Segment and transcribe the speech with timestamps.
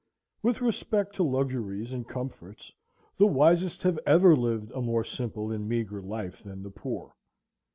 [0.41, 2.71] With respect to luxuries and comforts,
[3.19, 7.15] the wisest have ever lived a more simple and meagre life than the poor.